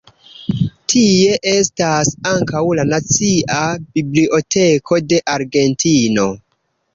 [0.93, 3.59] Tie estas ankaŭ la Nacia
[3.99, 6.27] Biblioteko de Argentino.